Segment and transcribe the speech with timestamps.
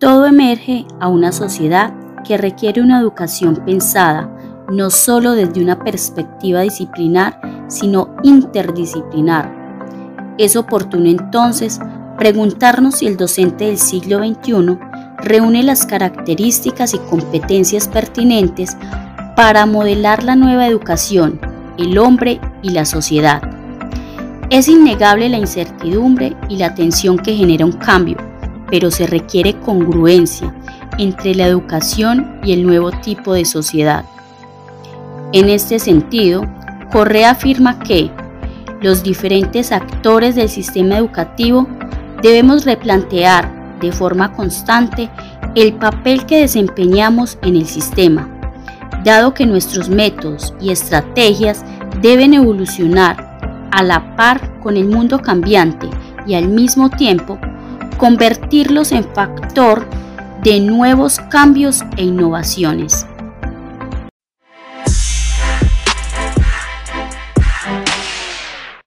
[0.00, 4.30] emerge a una sociedad que requiere una educación pensada
[4.70, 9.54] no solo desde una perspectiva disciplinar, sino interdisciplinar.
[10.38, 11.80] Es oportuno entonces
[12.18, 14.78] preguntarnos si el docente del siglo XXI
[15.18, 18.76] reúne las características y competencias pertinentes
[19.36, 21.40] para modelar la nueva educación,
[21.78, 23.42] el hombre y la sociedad.
[24.50, 28.16] Es innegable la incertidumbre y la tensión que genera un cambio,
[28.70, 30.54] pero se requiere congruencia
[30.98, 34.04] entre la educación y el nuevo tipo de sociedad.
[35.32, 36.44] En este sentido,
[36.90, 38.10] Correa afirma que
[38.80, 41.66] los diferentes actores del sistema educativo
[42.22, 45.10] debemos replantear de forma constante
[45.54, 48.28] el papel que desempeñamos en el sistema,
[49.04, 51.64] dado que nuestros métodos y estrategias
[52.00, 55.88] deben evolucionar a la par con el mundo cambiante
[56.26, 57.38] y al mismo tiempo
[57.96, 59.86] convertirlos en factor
[60.42, 63.06] de nuevos cambios e innovaciones.